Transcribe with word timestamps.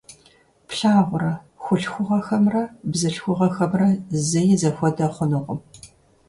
Плъагъурэ, 0.67 1.31
хъулъхугъэхэмрэ 1.63 2.61
бзылъхугъэхэмрэ 2.91 3.89
зэи 4.29 4.51
зэхуэдэ 4.61 5.05
хъунукъым. 5.13 5.59